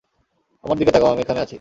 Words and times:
আমার 0.63 0.77
দিকে 0.77 0.91
তাকাও, 0.91 1.11
আমি 1.11 1.21
এখানেই 1.21 1.41
আছি। 1.41 1.49